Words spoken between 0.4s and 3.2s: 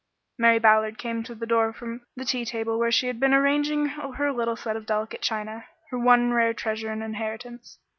Ballard came to the door from the tea table where she had